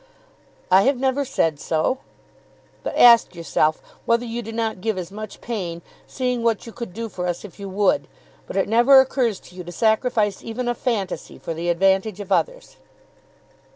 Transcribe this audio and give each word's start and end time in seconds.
"I 0.71 0.81
have 0.81 0.97
never 0.97 1.23
said 1.23 1.59
so." 1.59 1.99
"But 2.81 2.97
ask 2.97 3.35
yourself 3.35 3.83
whether 4.07 4.25
you 4.25 4.41
do 4.41 4.51
not 4.51 4.81
give 4.81 4.97
as 4.97 5.11
much 5.11 5.41
pain, 5.41 5.83
seeing 6.07 6.41
what 6.41 6.65
you 6.65 6.71
could 6.71 6.91
do 6.91 7.07
for 7.07 7.27
us 7.27 7.45
if 7.45 7.59
you 7.59 7.69
would. 7.69 8.07
But 8.47 8.57
it 8.57 8.67
never 8.67 8.99
occurs 8.99 9.39
to 9.41 9.55
you 9.55 9.63
to 9.63 9.71
sacrifice 9.71 10.43
even 10.43 10.67
a 10.67 10.73
fantasy 10.73 11.37
for 11.37 11.53
the 11.53 11.69
advantage 11.69 12.19
of 12.19 12.31
others." 12.31 12.77